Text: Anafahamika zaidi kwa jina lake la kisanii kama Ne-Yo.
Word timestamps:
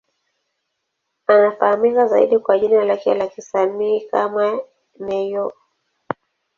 Anafahamika 1.27 2.07
zaidi 2.07 2.39
kwa 2.39 2.59
jina 2.59 2.85
lake 2.85 3.13
la 3.13 3.27
kisanii 3.27 3.99
kama 4.01 4.59
Ne-Yo. 4.99 5.53